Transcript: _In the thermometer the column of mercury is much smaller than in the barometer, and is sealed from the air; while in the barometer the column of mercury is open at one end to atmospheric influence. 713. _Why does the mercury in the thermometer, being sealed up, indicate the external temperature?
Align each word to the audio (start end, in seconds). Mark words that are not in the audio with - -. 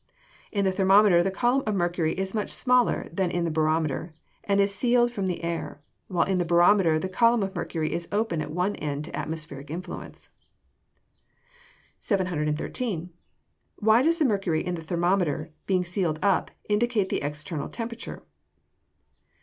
_In 0.51 0.65
the 0.65 0.71
thermometer 0.71 1.21
the 1.21 1.29
column 1.29 1.61
of 1.67 1.75
mercury 1.75 2.15
is 2.17 2.33
much 2.33 2.49
smaller 2.49 3.07
than 3.13 3.29
in 3.29 3.43
the 3.45 3.51
barometer, 3.51 4.15
and 4.45 4.59
is 4.59 4.73
sealed 4.73 5.11
from 5.11 5.27
the 5.27 5.43
air; 5.43 5.79
while 6.07 6.25
in 6.25 6.39
the 6.39 6.43
barometer 6.43 6.97
the 6.97 7.07
column 7.07 7.43
of 7.43 7.55
mercury 7.55 7.93
is 7.93 8.07
open 8.11 8.41
at 8.41 8.49
one 8.49 8.75
end 8.77 9.05
to 9.05 9.15
atmospheric 9.15 9.69
influence. 9.69 10.29
713. 11.99 13.11
_Why 13.79 14.03
does 14.03 14.17
the 14.17 14.25
mercury 14.25 14.65
in 14.65 14.73
the 14.73 14.81
thermometer, 14.81 15.51
being 15.67 15.85
sealed 15.85 16.17
up, 16.23 16.49
indicate 16.67 17.09
the 17.09 17.21
external 17.21 17.69
temperature? 17.69 18.23